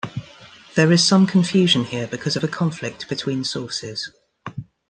There 0.73 0.91
is 0.91 1.05
some 1.07 1.27
confusion 1.27 1.83
here 1.83 2.07
because 2.07 2.35
of 2.35 2.43
a 2.43 2.47
conflict 2.47 3.07
between 3.07 3.43
sources. 3.43 4.09